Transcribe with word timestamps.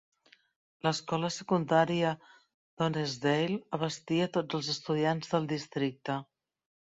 L'escola 0.85 1.29
secundària 1.35 2.13
d'Honesdale 2.31 3.59
abastia 3.79 4.29
tots 4.39 4.59
els 4.61 4.71
estudiants 4.75 5.33
del 5.35 5.49
districte. 5.55 6.17